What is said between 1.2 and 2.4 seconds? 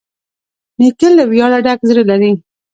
ویاړه ډک زړه لري.